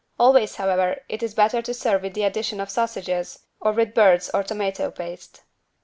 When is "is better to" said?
1.21-1.73